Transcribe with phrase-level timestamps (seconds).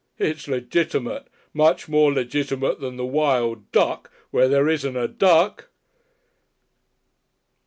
[0.17, 1.27] It's legitimate.
[1.53, 5.69] Much more legitimate than the Wild Duck where there isn't a duck!